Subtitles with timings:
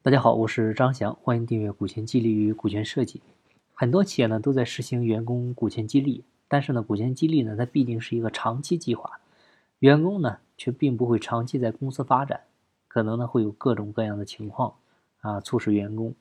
[0.00, 3.20] 大家好，我是张翔，欢迎订阅股权激励与股权设计。
[3.74, 9.18] 很多企业呢都在实行员工股权激励，但是呢，股权激励呢它毕竟是一个长期计划，
[9.80, 12.42] 员工呢却并不会长期在公司发展，
[12.86, 14.72] 可能呢会有各种各样的情况
[15.20, 16.14] 啊，促使员工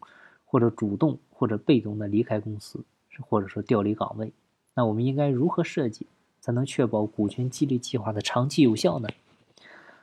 [0.43, 2.83] 或者主动或者被动的离开公司，
[3.29, 4.33] 或者说调离岗位。
[4.73, 6.07] 那我们应该如何设计
[6.41, 9.07] 才能确保股权激励计划的长期有效呢？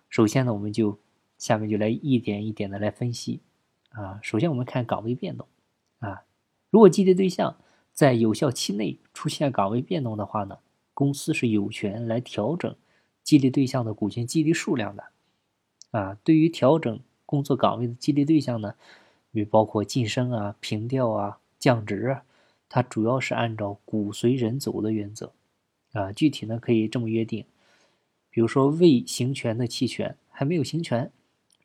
[0.09, 0.97] 首先呢，我们就
[1.39, 3.41] 下面就来一点一点的来分析。
[3.95, 5.47] 啊，首先我们看岗位变动，
[6.01, 6.25] 啊，
[6.71, 7.57] 如果激励对象
[7.93, 10.59] 在有效期内出现岗位变动的话呢，
[10.93, 12.75] 公司是有权来调整
[13.23, 15.05] 激励对象的股权激励数量的，
[15.93, 18.75] 啊，对于调整工作岗位的激励对象呢，
[19.31, 22.25] 也包括晋升啊、平调啊、降职啊，
[22.69, 25.33] 它主要是按照骨随人走的原则，
[25.93, 27.45] 啊，具体呢可以这么约定，
[28.29, 31.13] 比如说未行权的期权还没有行权，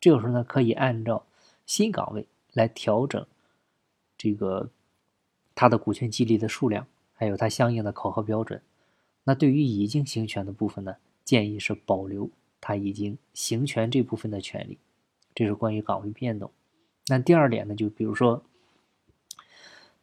[0.00, 1.26] 这个时候呢可以按照。
[1.70, 3.24] 新岗位来调整
[4.18, 4.70] 这个
[5.54, 8.60] 他的股权激励的数量，还有他相应的考核标准。
[9.22, 12.28] 那对于已经行权的部分呢，建议是保留
[12.60, 14.78] 他已经行权这部分的权利。
[15.32, 16.50] 这是关于岗位变动。
[17.06, 18.42] 那第二点呢，就比如说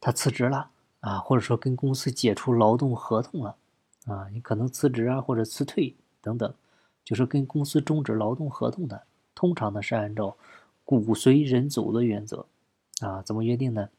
[0.00, 3.56] 他辞职了啊，或者说跟公司解除劳动合同了
[4.06, 6.54] 啊，你可能辞职啊或者辞退等等，
[7.04, 9.02] 就是跟公司终止劳动合同的，
[9.34, 10.34] 通常呢是按照。
[10.96, 12.46] 骨随人走的原则，
[13.00, 13.90] 啊，怎么约定呢？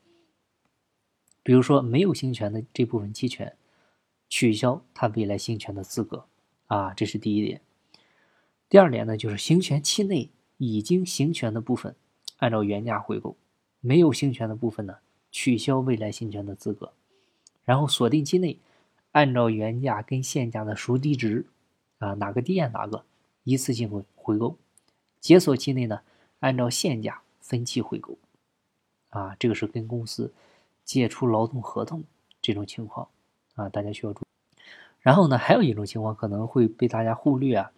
[1.43, 3.55] 比如说，没有行权的这部分期权，
[4.27, 6.25] 取消他未来行权的资格，
[6.65, 7.61] 啊，这是第一点。
[8.67, 11.95] 第二点呢，就是行权期内已经行权的部分，
[12.37, 13.35] 按照原价回购；
[13.81, 14.97] 没有行权的部分呢，
[15.31, 16.91] 取消未来行权的资格。
[17.65, 18.57] 然后锁定期内，
[19.11, 21.45] 按照原价跟现价的孰低值，
[21.99, 23.05] 啊，哪个低按哪个，
[23.43, 24.57] 一次性回回购。
[25.19, 26.01] 解锁期内呢？
[26.39, 28.17] 按照现价分期回购，
[29.09, 30.31] 啊，这个是跟公司
[30.85, 32.03] 解除劳动合同
[32.41, 33.07] 这种情况，
[33.55, 34.59] 啊，大家需要注意。
[35.01, 37.71] 然后呢，还有一种情况可能会被大家忽略啊，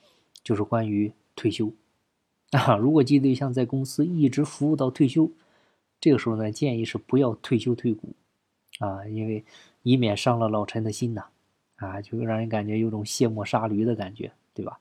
[0.44, 1.72] 就是关于退休，
[2.52, 5.32] 啊，如果激励对象在公司一直服务到退休，
[6.00, 8.10] 这个时候呢，建议是不要退休退股，
[8.80, 9.44] 啊，因为
[9.84, 11.26] 以免伤了老陈的心呐，
[11.78, 14.80] 啊，就让人感觉有种卸磨杀驴的感觉，对吧？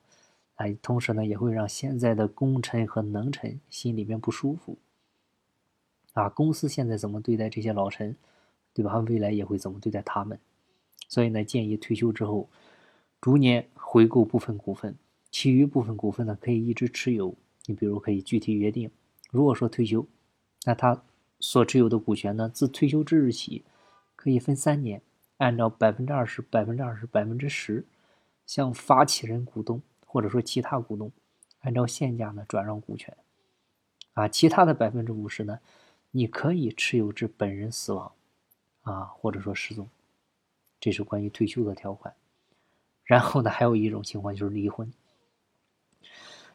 [0.61, 4.77] 哎，同时呢，也会让现在的功臣和能臣心里面不舒服。
[6.13, 8.15] 啊，公司现在怎么对待这些老臣，
[8.71, 8.99] 对吧？
[8.99, 10.39] 未来也会怎么对待他们。
[11.07, 12.47] 所以呢，建议退休之后，
[13.19, 14.95] 逐年回购部分股份，
[15.31, 17.33] 其余部分股份呢，可以一直持有。
[17.65, 18.91] 你比如可以具体约定，
[19.31, 20.05] 如果说退休，
[20.65, 21.03] 那他
[21.39, 23.65] 所持有的股权呢，自退休之日起，
[24.15, 25.01] 可以分三年，
[25.37, 27.83] 按照百分之二十、百分之二十、百分之十，
[28.45, 29.81] 向发起人股东。
[30.11, 31.09] 或者说其他股东，
[31.61, 33.15] 按照现价呢转让股权，
[34.13, 35.61] 啊，其他的百分之五十呢，
[36.11, 38.11] 你可以持有至本人死亡，
[38.81, 39.87] 啊，或者说失踪，
[40.81, 42.13] 这是关于退休的条款。
[43.05, 44.91] 然后呢，还有一种情况就是离婚，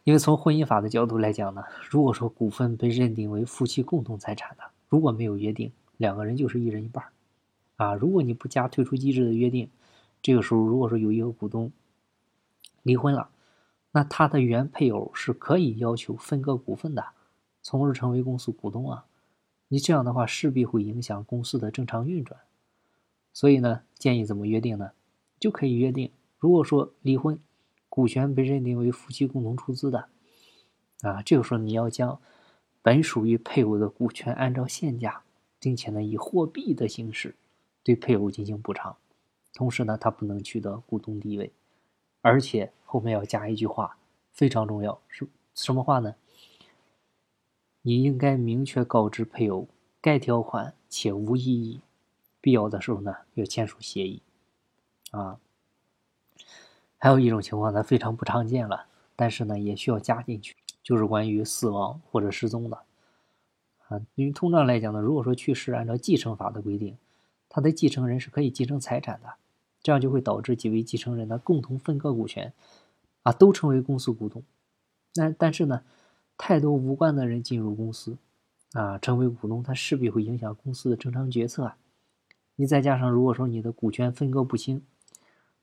[0.05, 7.03] 因为从婚姻法的角度来讲呢，如果说股份被认定为夫妻共同财产的，如果没有约定，两个人就是一人一半
[7.77, 9.71] 啊，如果你不加退出机制的约定，
[10.21, 11.73] 这个时候如果说有一个股东
[12.83, 13.31] 离婚了。
[13.97, 17.03] 那他的原配偶是可以要求分割股份的，
[17.63, 19.07] 从而成为公司股东啊。
[19.69, 22.39] 你这样的话势必会影响公司的正常运转。
[23.33, 24.91] 所以呢，建议怎么约定呢？
[25.41, 27.39] 就可以约定，如果说离婚，
[27.89, 30.11] 股权被认定为夫妻共同出资的，
[31.01, 32.21] 啊，这个时候你要将
[32.83, 35.23] 本属于配偶的股权按照现价，
[35.59, 37.35] 并且呢以货币的形式
[37.83, 38.95] 对配偶进行补偿，
[39.55, 41.51] 同时呢他不能取得股东地位。
[42.27, 43.97] 而且后面要加一句话，
[44.33, 46.17] 非常重要，是什么话呢？
[47.83, 49.69] 你应该明确告知配偶
[50.01, 51.81] 该条款且无异议，
[52.41, 54.23] 必要的时候呢要签署协议。
[55.13, 55.39] 啊，
[56.99, 62.83] 还有一种情况呢非常不常见了，但是呢也需要加进去，就是关于死亡或者失踪的。
[63.87, 66.99] 啊，因为通常来讲呢，如果说去世，按照继承法的规定，
[67.49, 69.35] 他的继承人是可以继承财产的。
[69.87, 72.53] 这样就会导致几位继承人呢共同分割股权，
[73.23, 74.43] 啊，都成为公司股东。
[75.15, 75.85] 那但是呢，
[76.37, 78.17] 太多无关的人进入公司，
[78.73, 81.75] 啊，成为股东，它势必会影响公司的正常决策。
[82.57, 84.83] 你再加上，如果说你的股权分割不清，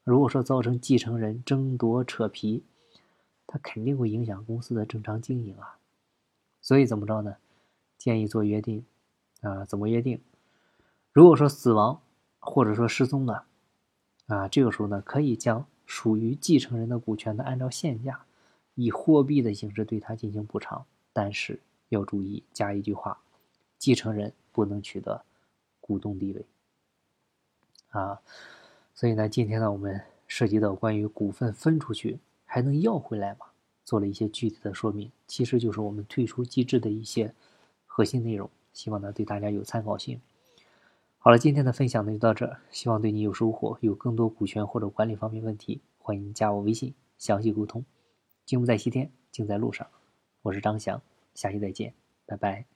[0.06, 2.64] 如果说造成继承人争夺扯皮，
[3.46, 5.80] 它肯定会影响公司的正常经营啊。
[6.62, 7.36] 所以怎么着呢？
[7.98, 8.86] 建议做约定，
[9.42, 10.22] 啊，怎么约定？
[11.12, 12.00] 如果说死亡
[12.40, 13.48] 或者说失踪了。
[14.34, 18.26] 啊，这个时候呢，可以将属于继承人的股权呢，按照现价，
[18.74, 20.84] 以货币的形式对他进行补偿，
[21.14, 21.60] 但是
[21.90, 23.22] 要注意加一句话：
[23.78, 25.24] 继承人不能取得
[25.80, 26.44] 股东地位。
[27.90, 28.20] 啊，
[28.96, 33.46] 所以呢，今天呢，我们涉及到关于股份分出去还能要回来吗？
[33.86, 37.32] 做了一些具体的说明，其实就是我们退出机制的一些
[37.86, 40.20] 核心内容，希望呢对大家有参考性。
[41.26, 43.78] 好了，今天的分享呢就到这儿，希望对你有收获。
[43.80, 47.86] 有更多股权或者管理方面问题，欢迎加我微信详细沟通。
[48.46, 49.88] 金不在西天，静在路上。
[50.42, 51.02] 我是张翔，
[51.34, 51.94] 下期再见，
[52.26, 52.73] 拜拜。